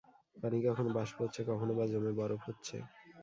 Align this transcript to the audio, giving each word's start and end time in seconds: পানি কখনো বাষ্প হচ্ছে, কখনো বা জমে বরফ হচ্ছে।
পানি 0.37 0.57
কখনো 0.67 0.89
বাষ্প 0.97 1.17
হচ্ছে, 1.23 1.41
কখনো 1.49 1.71
বা 1.77 1.85
জমে 1.91 2.11
বরফ 2.19 2.41
হচ্ছে। 2.47 2.75